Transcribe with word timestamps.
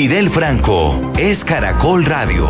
Fidel 0.00 0.30
Franco 0.30 1.12
es 1.18 1.44
Caracol 1.44 2.04
Radio. 2.04 2.48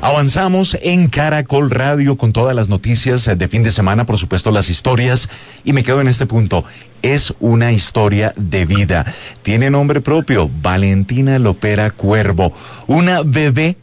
Avanzamos 0.00 0.78
en 0.82 1.08
Caracol 1.08 1.68
Radio 1.68 2.16
con 2.16 2.32
todas 2.32 2.54
las 2.54 2.68
noticias 2.68 3.28
de 3.36 3.48
fin 3.48 3.64
de 3.64 3.72
semana, 3.72 4.06
por 4.06 4.18
supuesto 4.18 4.52
las 4.52 4.70
historias, 4.70 5.28
y 5.64 5.72
me 5.72 5.82
quedo 5.82 6.00
en 6.00 6.06
este 6.06 6.26
punto. 6.26 6.64
Es 7.02 7.34
una 7.40 7.72
historia 7.72 8.32
de 8.36 8.64
vida. 8.66 9.04
Tiene 9.42 9.68
nombre 9.68 10.00
propio, 10.00 10.48
Valentina 10.62 11.40
Lopera 11.40 11.90
Cuervo, 11.90 12.52
una 12.86 13.22
bebé 13.24 13.78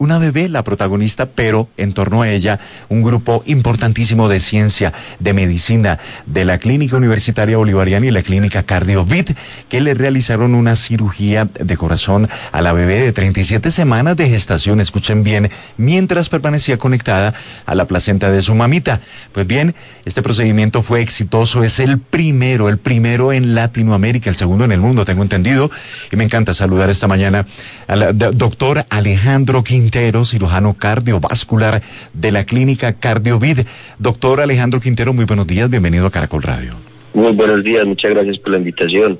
una 0.00 0.18
bebé 0.18 0.48
la 0.48 0.64
protagonista, 0.64 1.26
pero 1.26 1.68
en 1.76 1.92
torno 1.92 2.22
a 2.22 2.30
ella 2.30 2.58
un 2.88 3.02
grupo 3.02 3.42
importantísimo 3.44 4.30
de 4.30 4.40
ciencia, 4.40 4.94
de 5.18 5.34
medicina, 5.34 5.98
de 6.24 6.46
la 6.46 6.56
Clínica 6.56 6.96
Universitaria 6.96 7.58
Bolivariana 7.58 8.06
y 8.06 8.10
la 8.10 8.22
Clínica 8.22 8.62
Cardiovit, 8.62 9.36
que 9.68 9.82
le 9.82 9.92
realizaron 9.92 10.54
una 10.54 10.74
cirugía 10.76 11.44
de 11.44 11.76
corazón 11.76 12.30
a 12.50 12.62
la 12.62 12.72
bebé 12.72 13.02
de 13.02 13.12
37 13.12 13.70
semanas 13.70 14.16
de 14.16 14.30
gestación, 14.30 14.80
escuchen 14.80 15.22
bien, 15.22 15.50
mientras 15.76 16.30
permanecía 16.30 16.78
conectada 16.78 17.34
a 17.66 17.74
la 17.74 17.86
placenta 17.86 18.30
de 18.30 18.40
su 18.40 18.54
mamita. 18.54 19.02
Pues 19.32 19.46
bien, 19.46 19.74
este 20.06 20.22
procedimiento 20.22 20.80
fue 20.80 21.02
exitoso, 21.02 21.62
es 21.62 21.78
el 21.78 21.98
primero, 21.98 22.70
el 22.70 22.78
primero 22.78 23.34
en 23.34 23.54
Latinoamérica, 23.54 24.30
el 24.30 24.36
segundo 24.36 24.64
en 24.64 24.72
el 24.72 24.80
mundo, 24.80 25.04
tengo 25.04 25.22
entendido, 25.22 25.70
y 26.10 26.16
me 26.16 26.24
encanta 26.24 26.54
saludar 26.54 26.88
esta 26.88 27.06
mañana 27.06 27.46
al 27.86 28.16
doctor 28.16 28.86
Alejandro 28.88 29.62
Quintana 29.62 29.89
Quintero, 29.90 30.24
cirujano 30.24 30.74
cardiovascular 30.74 31.82
de 32.12 32.30
la 32.30 32.44
clínica 32.44 32.92
Cardiovid. 32.92 33.66
Doctor 33.98 34.40
Alejandro 34.40 34.78
Quintero, 34.78 35.12
muy 35.12 35.24
buenos 35.24 35.48
días, 35.48 35.68
bienvenido 35.68 36.06
a 36.06 36.12
Caracol 36.12 36.44
Radio. 36.44 36.74
Muy 37.12 37.32
buenos 37.32 37.64
días, 37.64 37.84
muchas 37.84 38.12
gracias 38.12 38.38
por 38.38 38.52
la 38.52 38.58
invitación. 38.58 39.18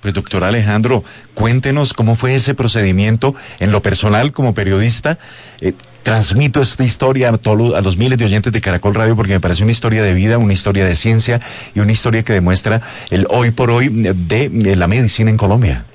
Pues 0.00 0.12
doctor 0.12 0.44
Alejandro, 0.44 1.02
cuéntenos 1.32 1.94
cómo 1.94 2.14
fue 2.14 2.34
ese 2.34 2.54
procedimiento 2.54 3.34
en 3.58 3.72
lo 3.72 3.80
personal 3.80 4.32
como 4.32 4.52
periodista. 4.52 5.18
Eh, 5.62 5.72
transmito 6.02 6.60
esta 6.60 6.84
historia 6.84 7.30
a, 7.30 7.38
todos, 7.38 7.74
a 7.74 7.80
los 7.80 7.96
miles 7.96 8.18
de 8.18 8.26
oyentes 8.26 8.52
de 8.52 8.60
Caracol 8.60 8.94
Radio 8.94 9.16
porque 9.16 9.32
me 9.32 9.40
parece 9.40 9.62
una 9.62 9.72
historia 9.72 10.02
de 10.02 10.12
vida, 10.12 10.36
una 10.36 10.52
historia 10.52 10.84
de 10.84 10.94
ciencia 10.94 11.40
y 11.74 11.80
una 11.80 11.92
historia 11.92 12.22
que 12.22 12.34
demuestra 12.34 12.82
el 13.10 13.26
hoy 13.30 13.50
por 13.52 13.70
hoy 13.70 13.88
de, 13.88 14.76
la 14.76 14.88
medicina 14.88 15.30
en 15.30 15.38
Colombia. 15.38 15.86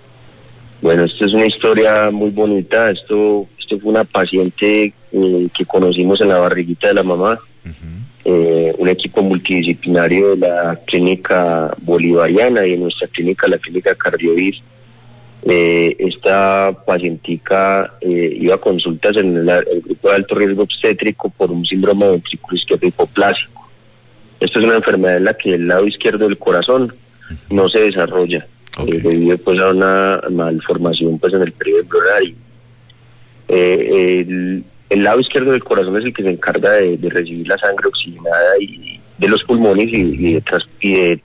Bueno, 0.82 1.06
esto 1.06 1.26
es 1.26 1.34
una 1.34 1.46
historia 1.46 2.10
muy 2.10 2.32
bonita. 2.32 2.90
Esto 2.90 3.48
esto 3.68 3.80
fue 3.82 3.92
una 3.92 4.06
paciente 4.06 4.94
eh, 5.12 5.48
que 5.54 5.66
conocimos 5.66 6.22
en 6.22 6.30
la 6.30 6.40
barriguita 6.40 6.88
de 6.88 6.94
la 6.94 7.04
mamá, 7.04 7.38
eh, 8.24 8.74
un 8.78 8.88
equipo 8.88 9.22
multidisciplinario 9.22 10.38
de 10.38 10.48
la 10.48 10.80
clínica 10.86 11.76
bolivariana 11.82 12.66
y 12.66 12.72
de 12.72 12.78
nuestra 12.78 13.10
clínica, 13.10 13.50
la 13.50 13.58
clínica 13.58 13.94
Cardiovis. 13.94 14.62
Eh, 15.50 15.98
esta 16.00 16.76
pacientica 16.86 17.94
iba 18.02 18.56
a 18.56 18.58
consultas 18.58 19.18
en 19.18 19.36
el, 19.36 19.82
grupo 19.84 20.10
de 20.10 20.16
alto 20.16 20.36
riesgo 20.36 20.64
obstétrico 20.64 21.30
por 21.30 21.52
un 21.52 21.66
síndrome 21.66 22.06
de 22.06 22.12
ventrículo 22.14 22.56
izquierdo 22.56 22.88
hipoplásico. 22.88 23.70
Esto 24.40 24.60
es 24.60 24.66
una 24.66 24.76
enfermedad 24.76 25.18
en 25.18 25.26
la 25.26 25.34
que 25.34 25.56
el 25.56 25.68
lado 25.68 25.86
izquierdo 25.86 26.26
del 26.26 26.38
corazón 26.38 26.94
no 27.50 27.68
se 27.68 27.82
desarrolla 27.82 28.48
debido 28.86 29.38
pues, 29.40 29.60
a 29.60 29.72
una 29.72 30.22
malformación 30.32 31.20
pues, 31.20 31.34
en 31.34 31.42
el 31.42 31.52
periodo 31.52 31.84
y 32.24 32.36
eh, 33.48 34.64
el, 34.90 35.04
lado 35.04 35.20
izquierdo 35.20 35.52
del 35.52 35.64
corazón 35.64 35.98
es 35.98 36.06
el 36.06 36.14
que 36.14 36.24
se 36.24 36.30
encarga 36.30 36.72
de, 36.72 36.98
recibir 37.10 37.48
la 37.48 37.58
sangre 37.58 37.88
oxigenada 37.88 38.58
y 38.60 39.00
de 39.18 39.28
los 39.28 39.44
pulmones 39.44 39.88
y, 39.92 40.34
de, 40.34 41.22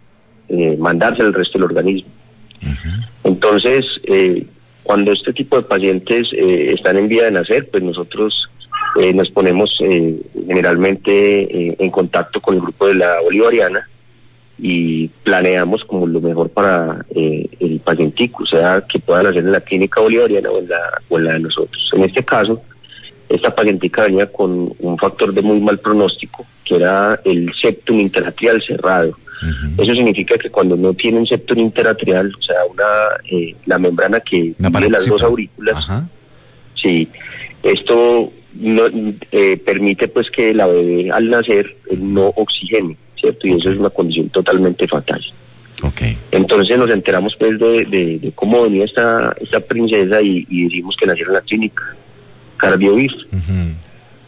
eh, 0.49 0.77
mandarse 0.79 1.23
al 1.23 1.35
resto 1.35 1.59
del 1.59 1.65
organismo. 1.65 2.11
Entonces, 3.25 3.85
eh, 4.05 4.47
cuando 4.83 5.13
este 5.13 5.33
tipo 5.33 5.57
de 5.57 5.63
pacientes 5.63 6.31
están 6.33 6.97
en 6.97 7.09
vía 7.09 7.25
de 7.25 7.33
nacer, 7.33 7.69
pues 7.71 7.83
nosotros 7.83 8.49
nos 9.15 9.31
ponemos 9.31 9.79
generalmente 9.79 11.83
en 11.83 11.91
contacto 11.91 12.41
con 12.41 12.57
el 12.57 12.61
grupo 12.61 12.89
de 12.89 12.97
la 12.97 13.21
Bolivariana 13.23 13.89
y 14.65 15.09
planeamos 15.25 15.85
como 15.85 16.07
lo 16.07 16.21
mejor 16.21 16.49
para 16.49 17.05
eh, 17.17 17.49
el 17.59 17.81
pacientico, 17.81 18.45
o 18.45 18.47
sea, 18.47 18.85
que 18.89 19.01
puedan 19.01 19.27
hacer 19.27 19.39
en 19.39 19.51
la 19.51 19.61
clínica 19.61 20.01
bolivariana 20.01 20.49
o 20.51 20.61
en 20.61 20.69
la, 20.69 21.03
o 21.09 21.19
en 21.19 21.25
la 21.25 21.33
de 21.33 21.41
nosotros. 21.41 21.91
En 21.93 22.05
este 22.05 22.25
caso, 22.25 22.63
esta 23.29 23.53
pacientica 23.53 24.05
venía 24.05 24.31
con 24.31 24.73
un 24.79 24.99
factor 24.99 25.35
de 25.35 25.43
muy 25.43 25.61
mal 25.61 25.81
pronóstico, 25.81 26.47
que 26.65 26.77
era 26.77 27.21
el 27.25 27.53
septum 27.61 27.99
interatrial 27.99 28.63
cerrado. 28.63 29.19
Eso 29.77 29.93
significa 29.97 30.39
que 30.39 30.49
cuando 30.49 30.77
no 30.77 30.95
tiene 30.95 31.19
un 31.19 31.27
septum 31.27 31.59
interatrial, 31.59 32.33
o 32.39 32.43
sea, 32.43 32.59
una 32.71 32.85
eh, 33.29 33.57
la 33.67 33.81
membrana 33.81 34.21
que 34.21 34.55
tiene 34.57 34.91
las 34.91 35.07
dos 35.07 35.21
aurículas, 35.25 35.85
sí, 36.77 37.09
esto 37.65 38.33
no, 38.55 38.85
eh, 39.33 39.57
permite 39.57 40.07
pues 40.07 40.31
que 40.31 40.55
la 40.55 40.69
bebé 40.69 41.11
al 41.11 41.29
nacer 41.29 41.77
no 41.99 42.29
oxigene. 42.37 42.97
Y 43.43 43.53
eso 43.53 43.71
es 43.71 43.79
una 43.79 43.91
condición 43.91 44.29
totalmente 44.31 44.87
fatal. 44.89 45.23
Okay. 45.83 46.17
Entonces 46.31 46.79
nos 46.79 46.91
enteramos 46.91 47.35
pues 47.37 47.59
de, 47.59 48.33
cómo 48.35 48.63
venía 48.63 48.85
esta, 48.85 49.35
esta 49.41 49.61
princesa 49.61 50.23
y, 50.23 50.47
y 50.49 50.65
decimos 50.65 50.97
que 50.97 51.07
nació 51.07 51.27
en 51.27 51.33
la 51.33 51.41
clínica 51.41 51.83
Cardiovis. 52.57 53.13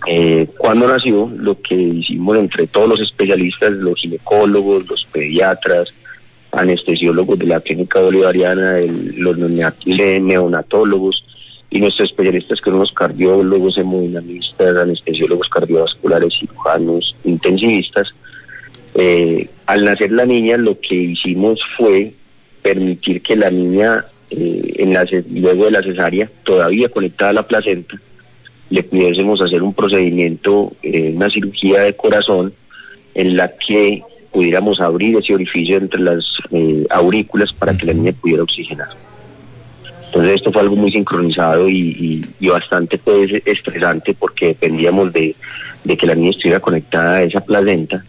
Eh, 0.07 0.49
cuando 0.59 0.89
nació, 0.89 1.31
lo 1.37 1.61
que 1.61 1.75
hicimos 1.75 2.37
entre 2.39 2.67
todos 2.67 2.89
los 2.89 3.01
especialistas, 3.01 3.71
los 3.71 4.01
ginecólogos, 4.01 4.87
los 4.89 5.05
pediatras, 5.07 5.95
anestesiólogos 6.53 7.39
de 7.39 7.47
la 7.47 7.61
clínica 7.61 8.01
bolivariana, 8.01 8.79
los 9.17 9.39
neonatólogos 9.39 11.25
y 11.71 11.81
nuestros 11.81 12.11
especialistas 12.11 12.61
que 12.61 12.71
son 12.71 12.81
los 12.81 12.93
cardiólogos, 12.93 13.79
hemodinamistas, 13.79 14.77
anestesiólogos 14.77 15.49
cardiovasculares, 15.49 16.35
cirujanos, 16.39 17.17
intensivistas, 17.25 18.15
eh, 18.95 19.49
al 19.67 19.85
nacer 19.85 20.13
la 20.13 20.25
niña 20.25 20.57
lo 20.57 20.79
que 20.81 20.95
hicimos 20.95 21.61
fue 21.77 22.15
permitir 22.63 23.23
que 23.23 23.37
la 23.37 23.51
niña, 23.51 24.05
eh, 24.31 24.75
en 24.77 24.93
la, 24.93 25.07
luego 25.31 25.65
de 25.65 25.71
la 25.73 25.83
cesárea, 25.83 26.31
todavía 26.45 26.89
conectada 26.89 27.31
a 27.31 27.35
la 27.35 27.47
placenta, 27.47 28.01
le 28.71 28.83
pudiésemos 28.83 29.41
hacer 29.41 29.63
un 29.63 29.75
procedimiento, 29.75 30.73
eh, 30.83 31.13
una 31.15 31.29
cirugía 31.29 31.83
de 31.83 31.97
corazón, 31.97 32.55
en 33.15 33.37
la 33.37 33.53
que 33.57 34.03
pudiéramos 34.33 34.81
abrir 34.81 35.17
ese 35.17 35.35
orificio 35.35 35.77
entre 35.77 36.01
las 36.01 36.25
aurículas 36.91 37.53
para 37.53 37.77
que 37.77 37.87
la 37.87 37.93
niña 37.93 38.13
pudiera 38.13 38.43
oxigenar. 38.43 38.89
Entonces 40.15 40.37
esto 40.37 40.53
fue 40.53 40.63
algo 40.63 40.77
muy 40.77 40.93
sincronizado 40.93 41.69
y, 41.69 42.25
bastante 42.41 42.99
pues, 42.99 43.33
estresante 43.45 44.15
porque 44.15 44.49
dependíamos 44.49 45.13
de, 45.13 45.35
que 45.99 46.07
la 46.07 46.15
niña 46.15 46.31
estuviera 46.31 46.61
conectada 46.61 47.17
a 47.17 47.23
esa 47.25 47.41
placenta 47.41 48.05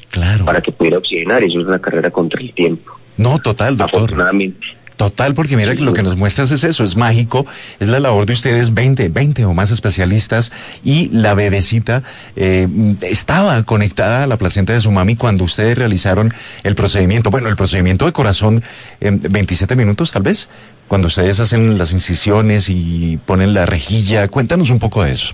para 0.46 0.62
que 0.62 0.72
pudiera 0.72 1.00
oxigenar. 1.00 1.44
Eso 1.44 1.60
es 1.62 1.66
una 1.66 1.80
carrera 1.80 2.12
contra 2.12 2.40
el 2.40 2.54
tiempo. 2.54 2.92
No, 3.18 3.40
total, 3.40 3.76
doctor. 3.76 4.02
Afortunadamente. 4.02 4.68
Total, 4.98 5.34
porque 5.34 5.58
mira 5.58 5.76
que 5.76 5.82
lo 5.82 5.92
que 5.92 6.04
nos 6.04 6.16
muestras 6.16 6.52
es 6.52 6.64
eso, 6.64 6.86
es 6.86 6.96
mágico, 6.96 7.46
es 7.82 7.90
la 7.90 8.00
labor 8.00 8.26
de 8.26 8.34
ustedes, 8.34 8.74
20, 8.74 9.10
20 9.10 9.44
o 9.44 9.54
más 9.54 9.70
especialistas, 9.72 10.54
y 10.86 11.10
la 11.10 11.34
bebecita 11.34 12.04
eh, 12.38 12.68
estaba 13.02 13.62
conectada 13.64 14.24
a 14.24 14.28
la 14.28 14.38
placenta 14.38 14.72
de 14.72 14.80
su 14.80 14.92
mami 14.92 15.18
cuando 15.18 15.44
ustedes 15.44 15.78
realizaron 15.78 16.32
el 16.64 16.76
procedimiento. 16.76 17.30
Bueno, 17.30 17.50
el 17.50 17.58
procedimiento 17.58 18.06
de 18.06 18.14
corazón, 18.14 18.64
en 19.02 19.20
27 19.20 19.76
minutos 19.76 20.12
tal 20.12 20.24
vez, 20.24 20.50
cuando 20.88 21.08
ustedes 21.08 21.40
hacen 21.42 21.78
las 21.78 21.92
incisiones 21.92 22.70
y 22.70 23.20
ponen 23.26 23.54
la 23.54 23.66
rejilla. 23.66 24.28
Cuéntanos 24.30 24.70
un 24.70 24.80
poco 24.80 25.04
de 25.04 25.12
eso. 25.12 25.34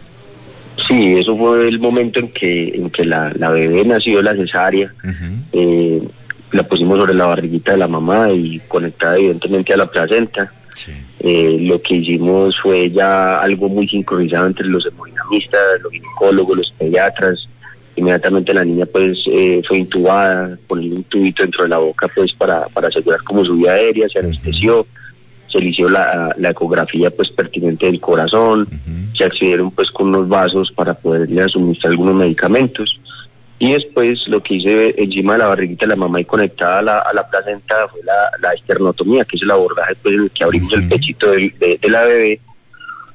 Sí, 0.87 1.13
eso 1.17 1.37
fue 1.37 1.67
el 1.67 1.79
momento 1.79 2.19
en 2.19 2.29
que, 2.29 2.69
en 2.69 2.89
que 2.89 3.03
la, 3.05 3.31
la 3.35 3.49
bebé 3.51 3.85
nació, 3.85 4.21
la 4.21 4.33
cesárea. 4.33 4.91
eh, 5.53 5.70
la 6.51 6.63
pusimos 6.63 6.99
sobre 6.99 7.13
la 7.13 7.25
barriguita 7.25 7.73
de 7.73 7.77
la 7.77 7.87
mamá 7.87 8.31
y 8.31 8.59
conectada 8.67 9.17
evidentemente 9.17 9.73
a 9.73 9.77
la 9.77 9.89
placenta. 9.89 10.51
Eh, 11.19 11.57
lo 11.61 11.81
que 11.81 11.95
hicimos 11.95 12.59
fue 12.59 12.89
ya 12.89 13.41
algo 13.41 13.69
muy 13.69 13.87
sincronizado 13.87 14.47
entre 14.47 14.67
los 14.67 14.85
hemodinamistas, 14.85 15.81
los 15.83 15.91
ginecólogos, 15.91 16.57
los 16.57 16.71
pediatras. 16.71 17.47
Inmediatamente 17.95 18.53
la 18.53 18.65
niña 18.65 18.85
pues 18.85 19.19
eh, 19.27 19.61
fue 19.67 19.79
intubada, 19.79 20.57
poniendo 20.67 20.97
un 20.97 21.03
tubito 21.03 21.43
dentro 21.43 21.63
de 21.63 21.69
la 21.69 21.77
boca 21.77 22.07
pues 22.15 22.33
para, 22.33 22.67
para 22.69 22.87
asegurar 22.87 23.21
como 23.23 23.43
su 23.43 23.55
vida 23.55 23.73
aérea, 23.73 24.07
se 24.09 24.19
anestesió 24.19 24.85
se 25.51 25.59
le 25.59 25.69
hizo 25.69 25.89
la, 25.89 26.33
ecografía 26.41 27.11
pues 27.11 27.29
pertinente 27.29 27.85
del 27.85 27.99
corazón, 27.99 28.67
se 29.13 29.25
accedieron 29.25 29.69
pues 29.71 29.91
con 29.91 30.07
unos 30.07 30.29
vasos 30.29 30.71
para 30.71 30.93
poderle 30.93 31.47
suministrar 31.49 31.91
algunos 31.91 32.15
medicamentos 32.15 33.01
y 33.61 33.73
después 33.73 34.27
lo 34.27 34.41
que 34.41 34.55
hice 34.55 34.95
encima 34.97 35.33
de 35.33 35.39
la 35.39 35.49
barriguita 35.49 35.85
de 35.85 35.91
la 35.91 35.95
mamá 35.95 36.19
y 36.19 36.25
conectada 36.25 36.79
a 36.79 36.81
la, 36.81 36.97
a 36.97 37.13
la 37.13 37.29
placenta 37.29 37.87
fue 37.89 38.01
la, 38.03 38.31
la 38.41 38.53
esternotomía, 38.55 39.23
que 39.23 39.37
es 39.37 39.43
el 39.43 39.51
abordaje 39.51 39.93
pues 40.01 40.15
en 40.15 40.23
el 40.23 40.31
que 40.31 40.43
abrimos 40.43 40.73
el 40.73 40.89
pechito 40.89 41.29
de, 41.29 41.79
la 41.83 42.01
bebé 42.05 42.41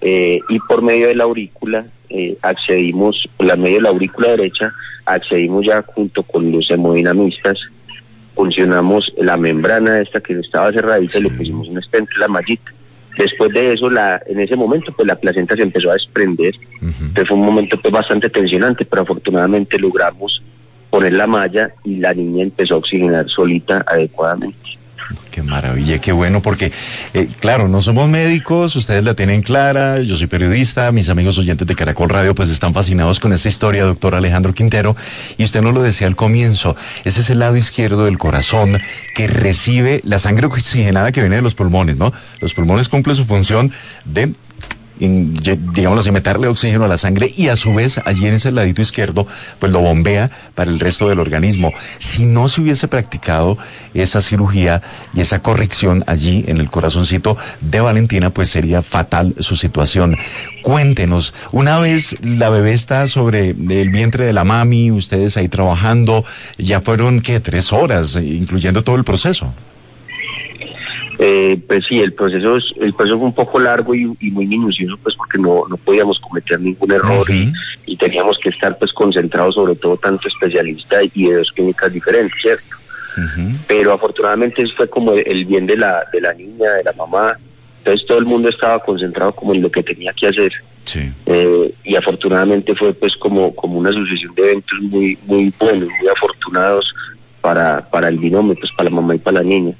eh, 0.02 0.38
y 0.48 0.60
por 0.60 0.82
medio 0.82 1.08
de 1.08 1.16
la 1.16 1.24
aurícula 1.24 1.84
eh, 2.10 2.38
accedimos, 2.42 3.28
por 3.36 3.48
la 3.48 3.56
medio 3.56 3.78
de 3.78 3.82
la 3.82 3.88
aurícula 3.88 4.28
derecha, 4.28 4.72
accedimos 5.04 5.66
ya 5.66 5.82
junto 5.82 6.22
con 6.22 6.52
los 6.52 6.70
hemodinamistas 6.70 7.58
funcionamos 8.36 9.12
la 9.16 9.36
membrana 9.36 9.98
esta 9.98 10.20
que 10.20 10.38
estaba 10.38 10.70
cerradita 10.70 11.18
y 11.18 11.22
le 11.22 11.30
pusimos 11.30 11.66
un 11.66 11.82
stent, 11.82 12.08
la 12.18 12.28
mallita. 12.28 12.70
Después 13.16 13.50
de 13.52 13.72
eso, 13.72 13.88
la, 13.88 14.22
en 14.26 14.40
ese 14.40 14.56
momento, 14.56 14.92
pues 14.92 15.08
la 15.08 15.16
placenta 15.16 15.56
se 15.56 15.62
empezó 15.62 15.90
a 15.90 15.94
desprender. 15.94 16.54
Entonces 16.82 17.28
fue 17.28 17.36
un 17.36 17.46
momento 17.46 17.80
pues, 17.80 17.92
bastante 17.92 18.28
tensionante, 18.28 18.84
pero 18.84 19.02
afortunadamente 19.02 19.78
logramos 19.78 20.42
poner 20.90 21.14
la 21.14 21.26
malla 21.26 21.72
y 21.84 21.96
la 21.96 22.12
niña 22.12 22.44
empezó 22.44 22.74
a 22.74 22.78
oxigenar 22.78 23.28
solita 23.28 23.84
adecuadamente. 23.86 24.58
Qué 25.30 25.42
maravilla, 25.42 25.98
qué 25.98 26.12
bueno, 26.12 26.40
porque, 26.40 26.72
eh, 27.12 27.28
claro, 27.40 27.68
no 27.68 27.82
somos 27.82 28.08
médicos, 28.08 28.74
ustedes 28.74 29.04
la 29.04 29.14
tienen 29.14 29.42
clara, 29.42 30.00
yo 30.00 30.16
soy 30.16 30.26
periodista, 30.26 30.90
mis 30.92 31.10
amigos 31.10 31.36
oyentes 31.38 31.66
de 31.66 31.74
Caracol 31.74 32.08
Radio 32.08 32.34
pues 32.34 32.50
están 32.50 32.72
fascinados 32.72 33.20
con 33.20 33.32
esta 33.32 33.48
historia, 33.48 33.84
doctor 33.84 34.14
Alejandro 34.14 34.54
Quintero, 34.54 34.96
y 35.36 35.44
usted 35.44 35.60
nos 35.60 35.74
lo 35.74 35.82
decía 35.82 36.06
al 36.06 36.16
comienzo, 36.16 36.74
ese 37.04 37.20
es 37.20 37.30
el 37.30 37.40
lado 37.40 37.56
izquierdo 37.56 38.06
del 38.06 38.18
corazón 38.18 38.80
que 39.14 39.26
recibe 39.26 40.00
la 40.04 40.18
sangre 40.18 40.46
oxigenada 40.46 41.12
que 41.12 41.20
viene 41.20 41.36
de 41.36 41.42
los 41.42 41.54
pulmones, 41.54 41.96
¿no? 41.96 42.12
Los 42.40 42.54
pulmones 42.54 42.88
cumplen 42.88 43.14
su 43.14 43.26
función 43.26 43.72
de 44.04 44.32
digámoslo 44.98 46.00
así, 46.00 46.10
meterle 46.10 46.48
oxígeno 46.48 46.84
a 46.84 46.88
la 46.88 46.98
sangre 46.98 47.32
y 47.36 47.48
a 47.48 47.56
su 47.56 47.74
vez 47.74 48.00
allí 48.04 48.26
en 48.26 48.34
ese 48.34 48.52
ladito 48.52 48.82
izquierdo 48.82 49.26
pues 49.58 49.72
lo 49.72 49.80
bombea 49.80 50.30
para 50.54 50.70
el 50.70 50.80
resto 50.80 51.08
del 51.08 51.20
organismo. 51.20 51.72
Si 51.98 52.24
no 52.24 52.48
se 52.48 52.60
hubiese 52.60 52.88
practicado 52.88 53.58
esa 53.94 54.22
cirugía 54.22 54.82
y 55.14 55.20
esa 55.20 55.42
corrección 55.42 56.04
allí 56.06 56.44
en 56.48 56.58
el 56.58 56.70
corazoncito 56.70 57.36
de 57.60 57.80
Valentina 57.80 58.30
pues 58.30 58.50
sería 58.50 58.82
fatal 58.82 59.34
su 59.40 59.56
situación. 59.56 60.16
Cuéntenos, 60.62 61.34
una 61.52 61.78
vez 61.78 62.16
la 62.22 62.50
bebé 62.50 62.72
está 62.72 63.06
sobre 63.08 63.50
el 63.50 63.90
vientre 63.90 64.24
de 64.24 64.32
la 64.32 64.44
mami, 64.44 64.90
ustedes 64.90 65.36
ahí 65.36 65.48
trabajando, 65.48 66.24
ya 66.58 66.80
fueron 66.80 67.20
que 67.20 67.40
tres 67.40 67.72
horas, 67.72 68.16
incluyendo 68.16 68.82
todo 68.82 68.96
el 68.96 69.04
proceso. 69.04 69.52
Eh, 71.18 71.58
pues 71.66 71.86
sí, 71.86 72.00
el 72.00 72.12
proceso 72.12 72.58
el 72.78 72.92
proceso 72.92 73.18
fue 73.18 73.26
un 73.26 73.34
poco 73.34 73.58
largo 73.58 73.94
y, 73.94 74.06
muy 74.30 74.46
minucioso, 74.46 74.98
pues 75.02 75.14
porque 75.14 75.38
no, 75.38 75.64
no 75.68 75.76
podíamos 75.78 76.20
cometer 76.20 76.60
ningún 76.60 76.92
error 76.92 77.26
y, 77.30 77.96
teníamos 77.96 78.38
que 78.38 78.50
estar 78.50 78.76
pues 78.78 78.92
concentrados 78.92 79.54
sobre 79.54 79.74
todo 79.74 79.96
tanto 79.96 80.28
especialista 80.28 80.98
y 81.14 81.28
de 81.28 81.36
dos 81.36 81.50
clínicas 81.52 81.90
diferentes, 81.92 82.38
¿cierto? 82.40 82.76
Pero 83.66 83.94
afortunadamente 83.94 84.62
eso 84.62 84.74
fue 84.76 84.90
como 84.90 85.12
el 85.12 85.46
bien 85.46 85.66
de 85.66 85.78
la, 85.78 86.04
de 86.12 86.20
la 86.20 86.34
niña, 86.34 86.70
de 86.72 86.84
la 86.84 86.92
mamá, 86.92 87.38
entonces 87.78 88.06
todo 88.06 88.18
el 88.18 88.26
mundo 88.26 88.50
estaba 88.50 88.78
concentrado 88.80 89.34
como 89.34 89.54
en 89.54 89.62
lo 89.62 89.70
que 89.70 89.82
tenía 89.82 90.12
que 90.12 90.26
hacer. 90.26 90.52
Eh, 91.26 91.74
y 91.84 91.96
afortunadamente 91.96 92.74
fue 92.74 92.92
pues 92.94 93.16
como, 93.16 93.54
como 93.54 93.78
una 93.78 93.92
sucesión 93.92 94.34
de 94.34 94.42
eventos 94.42 94.78
muy, 94.82 95.18
muy 95.24 95.52
buenos, 95.58 95.88
muy 96.00 96.08
afortunados 96.08 96.94
para, 97.40 97.88
para 97.90 98.08
el 98.08 98.18
binomio, 98.18 98.54
pues 98.54 98.70
para 98.76 98.90
la 98.90 98.96
mamá 98.96 99.14
y 99.14 99.18
para 99.18 99.38
la 99.38 99.44
niña. 99.44 99.74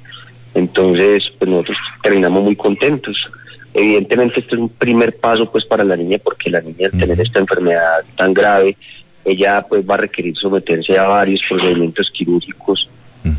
Entonces, 0.53 1.31
pues 1.37 1.49
nosotros 1.49 1.77
terminamos 2.01 2.43
muy 2.43 2.55
contentos. 2.55 3.29
Evidentemente 3.73 4.39
este 4.39 4.55
es 4.55 4.61
un 4.61 4.69
primer 4.69 5.15
paso 5.17 5.51
pues 5.51 5.63
para 5.65 5.83
la 5.83 5.95
niña 5.95 6.17
porque 6.23 6.49
la 6.49 6.61
niña 6.61 6.89
al 6.91 6.99
tener 6.99 7.21
esta 7.21 7.39
enfermedad 7.39 8.03
tan 8.15 8.33
grave, 8.33 8.75
ella 9.23 9.63
pues 9.67 9.87
va 9.87 9.95
a 9.95 9.97
requerir 9.97 10.35
someterse 10.35 10.97
a 10.97 11.05
varios 11.05 11.41
procedimientos 11.47 12.09
quirúrgicos, 12.09 12.89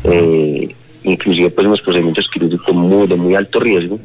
eh, 0.05 0.73
inclusive 1.03 1.49
pues 1.49 1.67
unos 1.67 1.81
procedimientos 1.81 2.29
quirúrgicos 2.29 2.73
muy, 2.73 3.07
de 3.07 3.15
muy 3.15 3.35
alto 3.35 3.59
riesgo, 3.59 3.99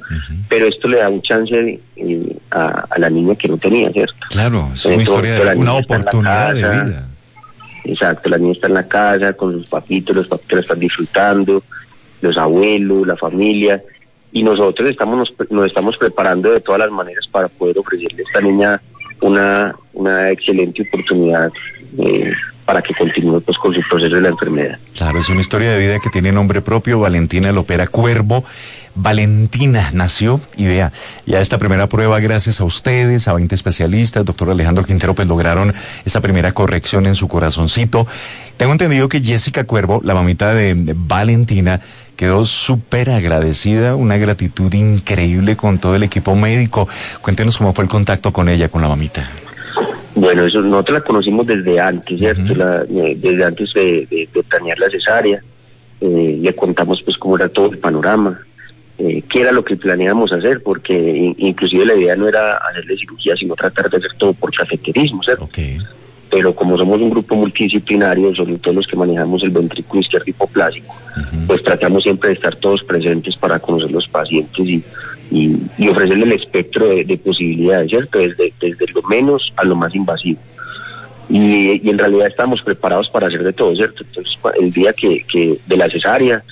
pero 0.48 0.66
esto 0.66 0.88
le 0.88 0.98
da 0.98 1.08
un 1.08 1.22
chance 1.22 1.78
eh, 1.96 2.36
a, 2.50 2.88
la 2.96 3.10
niña 3.10 3.36
que 3.36 3.48
no 3.48 3.58
tenía, 3.58 3.92
¿cierto? 3.92 4.16
Claro, 4.30 4.70
es 4.74 4.84
una 4.86 5.02
historia 5.02 5.34
de 5.34 5.56
una 5.56 5.74
oportunidad 5.74 6.54
de 6.54 6.60
vida. 6.62 7.08
Exacto, 7.84 8.30
la 8.30 8.38
niña 8.38 8.52
está 8.52 8.66
en 8.66 8.74
la 8.74 8.88
casa 8.88 9.34
con 9.34 9.52
sus 9.52 9.68
papitos, 9.68 10.16
los 10.16 10.26
papitos 10.26 10.54
la 10.54 10.60
están 10.62 10.80
disfrutando, 10.80 11.62
los 12.24 12.38
abuelos, 12.38 13.06
la 13.06 13.16
familia, 13.16 13.82
y 14.32 14.42
nosotros 14.42 14.88
estamos 14.88 15.32
nos, 15.50 15.66
estamos 15.66 15.96
preparando 15.96 16.50
de 16.50 16.60
todas 16.60 16.80
las 16.80 16.90
maneras 16.90 17.26
para 17.28 17.48
poder 17.48 17.78
ofrecerle 17.78 18.22
a 18.22 18.26
esta 18.26 18.40
niña 18.40 18.82
una, 19.20 19.76
una 19.92 20.30
excelente 20.30 20.82
oportunidad 20.82 21.52
eh, 21.98 22.32
para 22.64 22.82
que 22.82 22.94
continúe 22.94 23.40
pues 23.40 23.58
con 23.58 23.74
su 23.74 23.80
proceso 23.82 24.14
de 24.14 24.20
la 24.20 24.28
enfermedad. 24.28 24.78
Claro, 24.96 25.18
es 25.18 25.28
una 25.28 25.40
historia 25.40 25.70
de 25.70 25.78
vida 25.78 25.98
que 25.98 26.10
tiene 26.10 26.32
nombre 26.32 26.62
propio, 26.62 27.00
Valentina 27.00 27.52
Lopera 27.52 27.86
Cuervo. 27.86 28.44
Valentina 28.94 29.90
nació 29.92 30.40
y 30.56 30.66
vea, 30.66 30.92
ya 31.26 31.40
esta 31.40 31.58
primera 31.58 31.88
prueba 31.88 32.20
gracias 32.20 32.60
a 32.60 32.64
ustedes, 32.64 33.26
a 33.26 33.32
20 33.32 33.54
especialistas, 33.54 34.24
doctor 34.24 34.50
Alejandro 34.50 34.84
Quintero, 34.84 35.14
pues 35.14 35.26
lograron 35.26 35.74
esa 36.04 36.20
primera 36.20 36.52
corrección 36.52 37.06
en 37.06 37.16
su 37.16 37.26
corazoncito. 37.26 38.06
Tengo 38.56 38.72
entendido 38.72 39.08
que 39.08 39.20
Jessica 39.20 39.64
Cuervo, 39.64 40.00
la 40.04 40.14
mamita 40.14 40.54
de 40.54 40.94
Valentina, 40.96 41.80
quedó 42.16 42.44
súper 42.44 43.10
agradecida, 43.10 43.96
una 43.96 44.16
gratitud 44.16 44.72
increíble 44.72 45.56
con 45.56 45.78
todo 45.78 45.96
el 45.96 46.04
equipo 46.04 46.36
médico. 46.36 46.88
Cuéntenos 47.20 47.56
cómo 47.56 47.74
fue 47.74 47.84
el 47.84 47.90
contacto 47.90 48.32
con 48.32 48.48
ella, 48.48 48.68
con 48.68 48.80
la 48.80 48.88
mamita. 48.88 49.28
Bueno, 50.14 50.44
eso 50.44 50.60
nosotros 50.60 50.98
la 50.98 51.04
conocimos 51.04 51.46
desde 51.46 51.80
antes, 51.80 52.18
¿cierto? 52.18 52.52
Eh, 52.52 53.16
desde 53.20 53.44
antes 53.44 53.72
de, 53.74 54.06
de, 54.32 54.42
planear 54.44 54.78
la 54.78 54.90
cesárea. 54.90 55.42
Eh, 56.00 56.38
le 56.40 56.54
contamos 56.54 57.02
pues 57.02 57.16
cómo 57.16 57.36
era 57.36 57.48
todo 57.48 57.72
el 57.72 57.78
panorama, 57.78 58.40
eh, 58.98 59.22
qué 59.28 59.40
era 59.40 59.52
lo 59.52 59.64
que 59.64 59.76
planeábamos 59.76 60.32
hacer, 60.32 60.62
porque 60.62 61.34
inclusive 61.38 61.86
la 61.86 61.94
idea 61.94 62.16
no 62.16 62.28
era 62.28 62.56
hacerle 62.58 62.96
cirugía, 62.96 63.34
sino 63.36 63.54
tratar 63.54 63.90
de 63.90 63.96
hacer 63.96 64.12
todo 64.18 64.32
por 64.34 64.54
cafeterismo, 64.54 65.22
¿cierto? 65.22 65.48
pero 66.30 66.52
como 66.52 66.76
somos 66.76 67.00
un 67.00 67.10
grupo 67.10 67.36
multidisciplinario, 67.36 68.34
sobre 68.34 68.58
todo 68.58 68.74
los 68.74 68.88
que 68.88 68.96
manejamos 68.96 69.44
el 69.44 69.50
ventrículo 69.50 70.00
izquierdo 70.00 70.28
hipoplásico, 70.28 70.92
pues 71.46 71.62
tratamos 71.62 72.02
siempre 72.02 72.30
de 72.30 72.34
estar 72.34 72.56
todos 72.56 72.82
presentes 72.82 73.36
para 73.36 73.60
conocer 73.60 73.92
los 73.92 74.08
pacientes 74.08 74.66
y, 74.66 74.82
y, 75.34 75.88
ofrecerle 75.88 76.24
el 76.24 76.32
espectro 76.32 76.88
de, 76.88 77.18
posibilidades, 77.18 77.90
¿cierto? 77.90 78.18
Desde, 78.18 78.52
desde 78.60 78.86
lo 78.92 79.02
menos 79.02 79.52
a 79.56 79.64
lo 79.64 79.74
más 79.74 79.94
invasivo. 79.94 80.40
Y, 81.28 81.88
en 81.88 81.98
realidad 81.98 82.28
estamos 82.28 82.62
preparados 82.62 83.08
para 83.08 83.26
hacer 83.26 83.42
de 83.42 83.52
todo, 83.52 83.74
¿cierto? 83.74 84.04
Entonces, 84.04 84.38
el 84.60 84.70
día 84.70 84.92
que, 84.92 85.24
que 85.30 85.58
de 85.66 85.76
la 85.76 85.90
cesárea, 85.90 86.44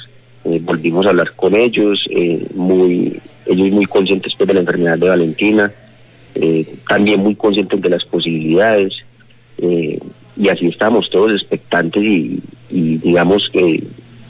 eh, 0.45 0.61
volvimos 0.61 1.07
a 1.07 1.11
hablar 1.11 1.33
con 1.37 1.55
ellos, 1.55 2.09
eh, 2.11 2.47
muy 2.55 3.21
ellos 3.47 3.71
muy 3.71 3.87
conscientes 3.87 4.35
pues, 4.37 4.49
de 4.49 4.55
la 4.55 4.61
enfermedad 4.61 4.99
de 4.99 5.09
Valentina, 5.09 5.73
eh, 6.35 6.67
también 6.89 7.21
muy 7.21 7.35
conscientes 7.35 7.81
de 7.81 7.91
las 7.91 8.05
posibilidades, 8.05 8.95
eh, 9.59 9.99
y 10.37 10.49
así 10.49 10.67
estamos 10.67 11.11
todos 11.11 11.33
expectantes 11.33 12.05
y, 12.05 12.43
digamos 12.71 13.51
que 13.51 13.85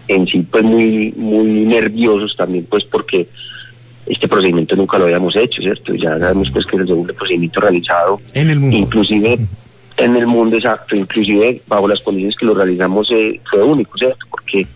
en 0.09 0.27
sí 0.27 0.45
pues 0.51 0.65
muy 0.65 1.15
muy 1.17 1.47
nerviosos 1.47 2.37
también 2.37 2.67
pues 2.69 2.83
porque 2.83 3.29
este 4.07 4.29
procedimiento 4.29 4.77
nunca 4.77 4.99
lo 4.99 5.05
habíamos 5.05 5.37
hecho, 5.37 5.63
¿cierto? 5.63 5.95
Ya 5.95 6.19
sabemos 6.19 6.51
pues 6.51 6.67
que 6.67 6.77
es 6.77 6.83
el 6.83 6.89
segundo 6.89 7.15
procedimiento 7.15 7.61
realizado. 7.61 8.21
En 8.35 8.51
el 8.51 8.61
mundo. 8.61 8.77
Inclusive 8.77 9.39
en 9.97 10.17
el 10.17 10.27
mundo, 10.27 10.57
exacto, 10.57 10.97
inclusive 10.97 11.61
bajo 11.67 11.87
las 11.87 12.01
condiciones 12.01 12.37
que 12.37 12.47
lo 12.47 12.55
realizamos 12.55 13.11
eh, 13.13 13.41
fue 13.49 13.63
único, 13.63 13.97
¿cierto? 13.99 14.27
Porque 14.31 14.67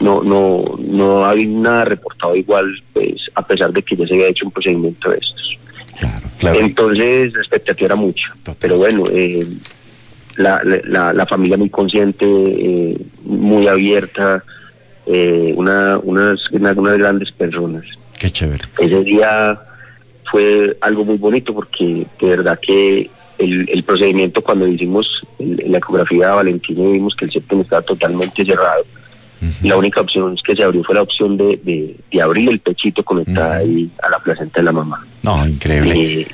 no 0.00 0.22
no 0.22 0.76
no 0.78 1.24
ha 1.24 1.30
habido 1.30 1.58
nada 1.58 1.86
reportado 1.86 2.36
igual, 2.36 2.66
pues 2.92 3.14
a 3.34 3.46
pesar 3.46 3.72
de 3.72 3.82
que 3.82 3.96
ya 3.96 4.06
se 4.06 4.14
había 4.14 4.28
hecho 4.28 4.46
un 4.46 4.52
procedimiento 4.52 5.10
de 5.10 5.18
estos. 5.18 5.58
Claro, 6.38 6.60
Entonces 6.60 7.32
la 7.32 7.40
expectativa 7.40 7.86
era 7.86 7.96
mucha, 7.96 8.36
pero 8.60 8.76
bueno, 8.76 9.04
eh, 9.10 9.46
la, 10.36 10.60
la, 10.84 11.14
la 11.14 11.26
familia 11.26 11.56
muy 11.56 11.70
consciente, 11.70 12.26
eh, 12.26 12.98
muy 13.24 13.66
abierta, 13.66 14.44
eh, 15.06 15.54
una, 15.56 15.98
unas, 16.02 16.50
unas 16.50 16.98
grandes 16.98 17.32
personas. 17.32 17.84
Qué 18.18 18.30
chévere. 18.30 18.64
Ese 18.78 19.02
día 19.02 19.60
fue 20.30 20.76
algo 20.80 21.04
muy 21.04 21.16
bonito 21.16 21.54
porque 21.54 22.06
de 22.20 22.28
verdad 22.28 22.58
que 22.60 23.10
el, 23.38 23.68
el 23.68 23.82
procedimiento 23.84 24.42
cuando 24.42 24.66
hicimos 24.66 25.22
la 25.38 25.78
ecografía 25.78 26.28
de 26.28 26.34
Valentina 26.34 26.90
vimos 26.90 27.14
que 27.14 27.26
el 27.26 27.32
septum 27.32 27.60
estaba 27.60 27.82
totalmente 27.82 28.44
cerrado. 28.44 28.84
La 29.62 29.76
única 29.76 30.00
opción 30.00 30.34
que 30.42 30.56
se 30.56 30.62
abrió 30.62 30.82
fue 30.82 30.94
la 30.94 31.02
opción 31.02 31.36
de, 31.36 31.60
de, 32.10 32.22
abrir 32.22 32.48
el 32.48 32.58
pechito 32.58 33.04
conectada 33.04 33.56
ahí 33.56 33.90
a 34.02 34.08
la 34.08 34.18
placenta 34.18 34.60
de 34.60 34.64
la 34.64 34.72
mamá. 34.72 35.06
No, 35.22 35.46
increíble. 35.46 36.22
Eh, 36.22 36.26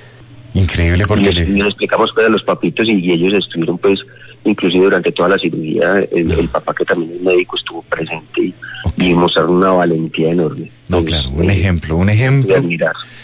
Increíble 0.55 1.05
porque... 1.07 1.31
Y 1.31 1.33
les, 1.33 1.67
explicamos 1.67 2.13
pues 2.13 2.27
a 2.27 2.31
los 2.31 2.43
papitos 2.43 2.89
y, 2.89 3.11
ellos 3.11 3.35
estuvieron 3.35 3.79
pues 3.79 4.01
inclusive 4.45 4.85
durante 4.85 5.13
toda 5.13 5.31
la 5.31 5.39
cirugía, 5.39 5.99
el, 6.11 6.49
papá 6.49 6.75
que 6.75 6.85
también 6.85 7.13
es 7.17 7.23
médico 7.23 7.57
estuvo 7.57 7.83
presente 7.83 8.53
y, 8.97 9.15
mostraron 9.15 9.57
una 9.57 9.71
valentía 9.71 10.31
enorme. 10.31 10.71
No, 10.89 11.05
claro, 11.05 11.31
un 11.31 11.51
eh, 11.51 11.55
ejemplo, 11.55 11.97
un 11.97 12.11
ejemplo. 12.11 12.55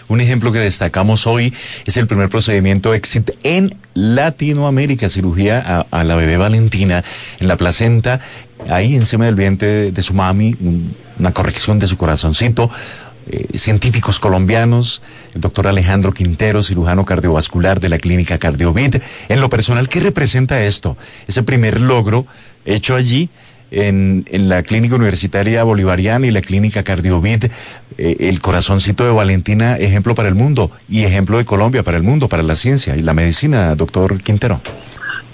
Un 0.09 0.23
ejemplo 0.23 0.53
que 0.53 0.59
destacamos 0.59 1.27
hoy 1.27 1.53
es 1.85 1.97
el 1.99 2.07
primer 2.07 2.31
procedimiento 2.31 2.95
EXIT 2.95 3.33
en 3.43 3.77
Latinoamérica, 3.93 5.11
cirugía 5.11 5.87
a, 5.91 6.05
la 6.05 6.17
bebé 6.17 6.39
Valentina 6.39 7.05
en 7.41 7.49
la 7.49 7.59
placenta, 7.59 8.21
ahí 8.71 8.95
encima 8.95 9.27
del 9.27 9.35
vientre 9.35 9.93
de, 9.93 10.03
su 10.03 10.15
mami, 10.15 10.55
una 11.19 11.33
corrección 11.33 11.79
de 11.79 11.89
su 11.89 11.99
corazoncito, 11.99 12.71
eh, 13.31 13.59
científicos 13.59 14.19
colombianos, 14.19 15.03
el 15.35 15.41
doctor 15.41 15.67
Alejandro 15.67 16.13
Quintero, 16.13 16.63
cirujano 16.63 17.05
cardiovascular 17.05 17.81
de 17.81 17.89
la 17.89 17.99
clínica 17.99 18.39
Cardiovid. 18.39 18.97
En 19.29 19.41
lo 19.41 19.49
personal, 19.49 19.89
¿qué 19.89 20.01
representa 20.01 20.63
esto? 20.63 20.97
Ese 21.27 21.43
primer 21.43 21.81
logro 21.81 22.27
hecho 22.65 22.95
allí 22.95 23.31
en, 23.71 24.25
en 24.31 24.49
la 24.49 24.63
clínica 24.63 24.97
universitaria 24.97 25.63
bolivariana 25.65 26.27
y 26.27 26.31
la 26.31 26.41
clínica 26.41 26.83
Cardiovid, 26.83 27.45
eh, 27.99 28.17
el 28.21 28.41
corazoncito 28.41 29.05
de 29.05 29.11
Valentina, 29.11 29.77
ejemplo 29.77 30.15
para 30.15 30.29
el 30.29 30.35
mundo 30.35 30.71
y 30.89 31.05
ejemplo 31.05 31.39
de 31.39 31.45
Colombia 31.45 31.83
para 31.83 31.97
el 31.97 32.03
mundo, 32.03 32.29
para 32.29 32.43
la 32.43 32.57
ciencia 32.57 32.97
y 32.97 33.03
la 33.03 33.15
medicina, 33.15 33.75
doctor 33.75 34.23
Quintero. 34.23 34.61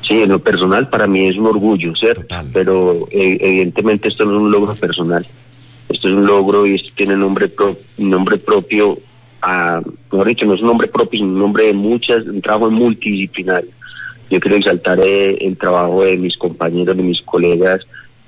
Sí, 0.06 0.22
en 0.22 0.30
lo 0.30 0.38
personal 0.38 0.88
para 0.88 1.06
mí 1.06 1.28
es 1.28 1.36
un 1.36 1.46
orgullo, 1.46 1.94
¿cierto? 1.96 2.34
Pero 2.52 3.08
eh, 3.10 3.38
evidentemente 3.40 4.08
esto 4.08 4.24
no 4.24 4.32
es 4.32 4.38
un 4.38 4.50
logro 4.50 4.74
personal. 4.74 5.26
Esto 5.88 6.08
es 6.08 6.14
un 6.14 6.26
logro 6.26 6.66
y 6.66 6.74
esto 6.74 6.92
tiene 6.94 7.16
nombre, 7.16 7.52
nombre 7.98 8.38
propio, 8.38 8.98
a, 9.42 9.82
mejor 10.10 10.28
dicho, 10.28 10.46
no 10.46 10.54
es 10.54 10.60
un 10.60 10.68
nombre 10.68 10.88
propio, 10.88 11.18
es 11.18 11.22
un 11.22 11.38
nombre 11.38 11.64
de 11.66 11.74
muchas, 11.74 12.24
un 12.26 12.40
trabajo 12.40 12.70
multidisciplinario. 12.70 13.70
Yo 14.30 14.40
quiero 14.40 14.56
exaltar 14.56 15.00
eh, 15.04 15.36
el 15.40 15.56
trabajo 15.56 16.04
de 16.04 16.16
mis 16.16 16.36
compañeros, 16.36 16.96
de 16.96 17.02
mis 17.02 17.20
colegas, 17.22 17.82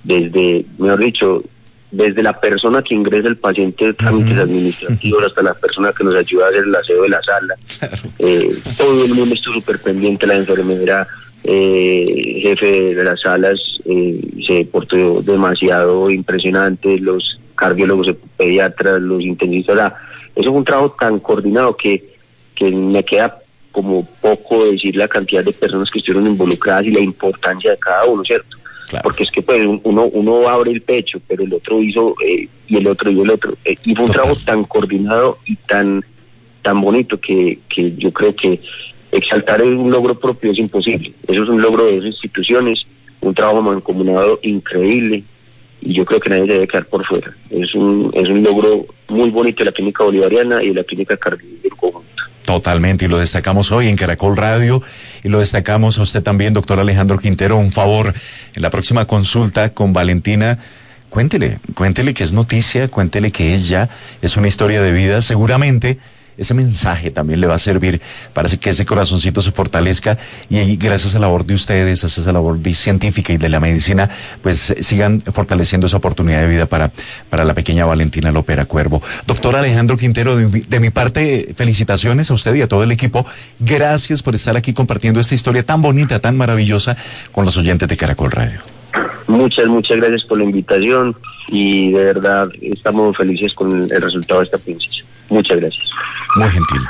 desde, 0.05 0.67
mejor 0.79 1.01
dicho, 1.01 1.43
desde 1.91 2.23
la 2.23 2.39
persona 2.39 2.83
que 2.83 2.95
ingresa 2.95 3.29
el 3.29 3.37
paciente 3.37 3.87
de 3.87 3.95
trámites 3.95 4.39
administrativos 4.39 5.25
hasta 5.25 5.43
la 5.43 5.55
persona 5.55 5.93
que 5.97 6.05
nos 6.05 6.15
ayuda 6.15 6.47
a 6.47 6.49
hacer 6.51 6.65
el 6.65 6.75
aseo 6.75 7.03
de 7.03 7.09
la 7.09 7.23
sala. 7.23 7.55
Eh, 8.19 8.59
todo 8.79 9.05
el 9.05 9.15
mundo 9.15 9.35
estuvo 9.35 9.55
súper 9.55 9.79
pendiente, 9.79 10.27
la 10.27 10.37
enfermera, 10.37 11.07
eh, 11.45 12.41
jefe 12.43 12.95
de 12.95 13.05
las 13.05 13.21
salas, 13.21 13.61
eh, 13.85 14.21
se 14.45 14.65
portó 14.65 15.23
demasiado 15.23 16.11
impresionante, 16.11 16.99
los 16.99 17.36
cardiólogos, 17.57 18.15
pediatras, 18.37 19.01
los 19.01 19.23
intensivistas. 19.23 19.93
eso 20.35 20.51
fue 20.51 20.59
un 20.59 20.65
trabajo 20.65 20.95
tan 20.99 21.19
coordinado 21.19 21.77
que, 21.77 22.15
que 22.55 22.71
me 22.71 23.05
queda 23.05 23.39
como 23.73 24.07
poco 24.21 24.65
decir 24.65 24.97
la 24.97 25.09
cantidad 25.09 25.45
de 25.45 25.53
personas 25.53 25.91
que 25.91 25.99
estuvieron 25.99 26.31
involucradas 26.31 26.87
y 26.87 26.93
la 26.93 27.01
importancia 27.01 27.73
de 27.73 27.77
cada 27.79 28.07
uno, 28.07 28.25
¿cierto? 28.25 28.57
Porque 29.03 29.25
es 29.25 29.31
que 29.31 29.43
pues 29.43 29.67
uno, 29.67 30.05
uno 30.05 30.49
abre 30.49 30.71
el 30.71 30.81
pecho, 30.81 31.21
pero 31.27 31.43
el 31.43 31.53
otro 31.53 31.83
hizo 31.83 32.15
eh, 32.25 32.49
y 32.69 32.77
el 32.77 32.87
otro 32.87 33.11
y 33.11 33.21
el 33.21 33.31
otro. 33.31 33.57
Eh, 33.65 33.75
y 33.85 33.95
fue 33.95 34.05
un 34.05 34.13
trabajo 34.13 34.37
tan 34.45 34.65
coordinado 34.65 35.39
y 35.45 35.57
tan, 35.57 36.05
tan 36.63 36.81
bonito 36.81 37.21
que, 37.21 37.59
que 37.69 37.95
yo 37.97 38.13
creo 38.13 38.35
que 38.35 38.61
exaltar 39.11 39.63
un 39.63 39.91
logro 39.91 40.19
propio 40.19 40.53
es 40.53 40.59
imposible. 40.59 41.13
Eso 41.27 41.43
es 41.43 41.49
un 41.49 41.61
logro 41.61 41.85
de 41.85 41.97
esas 41.97 42.11
instituciones, 42.11 42.87
un 43.21 43.35
trabajo 43.35 43.61
mancomunado 43.61 44.39
increíble 44.43 45.25
y 45.87 45.95
yo 45.95 46.05
creo 46.05 46.19
que 46.19 46.29
nadie 46.29 46.47
debe 46.47 46.67
quedar 46.67 46.87
por 46.87 47.05
fuera. 47.07 47.33
Es 47.49 47.75
un, 47.75 48.11
es 48.15 48.29
un 48.29 48.43
logro 48.43 48.87
muy 49.09 49.31
bonito 49.31 49.59
de 49.61 49.67
la 49.67 49.73
clínica 49.73 50.03
bolivariana 50.03 50.63
y 50.63 50.69
de 50.69 50.75
la 50.75 50.85
clínica 50.85 51.17
cardíaca 51.17 51.57
Totalmente, 52.45 53.07
y 53.07 53.09
lo 53.09 53.19
destacamos 53.19 53.73
hoy 53.73 53.89
en 53.89 53.97
Caracol 53.97 54.37
Radio 54.37 54.81
y 55.25 55.29
lo 55.29 55.41
destacamos 55.41 55.99
a 55.99 56.03
usted 56.03 56.23
también, 56.23 56.53
doctor 56.53 56.79
Alejandro 56.79 57.19
Quintero. 57.19 57.57
Un 57.57 57.73
favor, 57.73 58.15
en 58.55 58.63
la 58.63 58.71
próxima 58.71 59.05
consulta 59.05 59.75
con 59.75 59.93
Valentina, 59.93 60.61
cuéntele, 61.11 61.59
cuéntele 61.75 62.15
que 62.15 62.23
es 62.23 62.33
noticia, 62.33 62.87
cuéntele 62.87 63.33
que 63.33 63.53
es 63.53 63.69
ya, 63.69 63.89
es 64.23 64.37
una 64.37 64.47
historia 64.47 64.81
de 64.81 64.93
vida, 64.93 65.23
seguramente 65.23 65.99
ese 66.39 66.55
mensaje 66.55 67.11
también 67.11 67.41
le 67.41 67.47
va 67.47 67.55
a 67.55 67.59
servir 67.59 68.01
para 68.33 68.49
que 68.49 68.71
ese 68.71 68.87
corazoncito 68.87 69.43
se 69.43 69.53
fortalezca 69.53 70.19
y 70.49 70.77
gracias 70.77 71.15
a 71.15 71.19
la 71.19 71.27
labor 71.27 71.45
de 71.45 71.55
ustedes, 71.55 72.05
a 72.05 72.07
esa 72.07 72.33
labor 72.33 72.59
científica 72.73 73.33
y 73.33 73.37
de 73.37 73.49
la 73.49 73.61
medicina, 73.61 74.09
pues 74.43 74.75
sigan 74.81 75.21
fortaleciendo 75.21 75.87
esa 75.87 75.97
oportunidad 75.97 76.43
de 76.43 76.49
vida 76.49 76.67
para, 76.67 76.93
para 77.31 77.45
la 77.45 77.55
pequeña 77.55 77.85
Valentina 77.85 78.31
Lopera 78.31 78.65
Cuervo. 78.67 79.03
Doctor 79.27 79.57
Alejandro 79.57 79.97
Quintero, 79.97 80.37
de, 80.37 80.81
mi 80.81 80.91
parte, 80.91 81.55
felicitaciones 81.57 82.31
a 82.31 82.35
usted 82.35 82.55
y 82.55 82.63
a 82.63 82.69
todo 82.69 82.83
el 82.83 82.93
equipo. 82.93 83.27
Gracias 83.59 84.23
por 84.23 84.35
estar 84.35 84.57
aquí 84.57 84.73
compartiendo 84.73 85.21
esta 85.21 85.35
historia 85.35 85.65
tan 85.65 85.81
bonita, 85.81 86.21
tan 86.21 86.37
maravillosa 86.37 86.97
con 87.33 87.45
los 87.45 87.57
oyentes 87.57 87.89
de 87.89 87.97
Caracol 87.97 88.31
Radio. 88.31 88.61
Muchas, 89.27 89.67
muchas 89.67 89.97
gracias 89.97 90.25
por 90.25 90.39
la 90.39 90.45
invitación 90.45 91.17
y 91.49 91.93
de 91.93 92.05
verdad 92.05 92.49
estamos 92.61 93.17
felices 93.17 93.53
con 93.55 93.89
el 93.91 94.03
resultado 94.03 94.41
de 94.41 94.47
esta 94.47 94.59
princesa. 94.59 95.05
Muchas 95.29 95.57
gracias. 95.59 95.91
Muy 96.37 96.51
gentil. 96.51 96.81